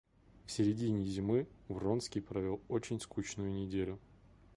[0.47, 3.99] В средине зимы Вронский провел очень скучную неделю.